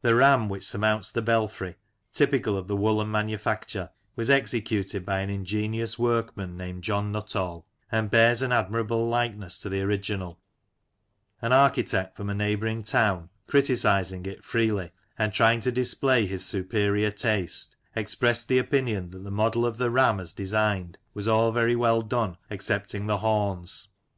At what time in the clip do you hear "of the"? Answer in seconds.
2.56-2.74, 19.66-19.90